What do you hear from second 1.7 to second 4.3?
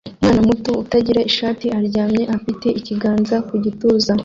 aryamye afite ikiganza ku gituza